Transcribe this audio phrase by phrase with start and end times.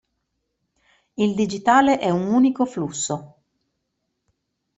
[1.17, 3.37] Il digitale è un unico flusso.